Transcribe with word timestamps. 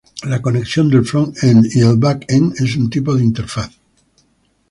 La 0.23 0.41
conexión 0.41 0.89
del 0.89 1.05
front-end 1.05 1.67
y 1.75 1.81
el 1.81 1.95
back-end 1.97 2.59
es 2.59 2.75
un 2.75 2.89
tipo 2.89 3.13
de 3.13 3.23
interfaz. 3.23 3.69